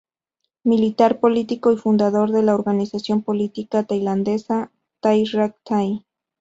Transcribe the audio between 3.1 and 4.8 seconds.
política tailandesa